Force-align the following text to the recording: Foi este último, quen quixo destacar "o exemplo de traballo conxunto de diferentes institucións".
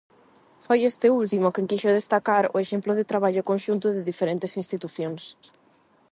Foi 0.65 0.79
este 0.91 1.07
último, 1.21 1.53
quen 1.55 1.69
quixo 1.69 1.91
destacar 1.99 2.43
"o 2.55 2.57
exemplo 2.63 2.91
de 2.95 3.07
traballo 3.11 3.47
conxunto 3.49 3.87
de 3.95 4.07
diferentes 4.11 4.51
institucións". 4.61 5.21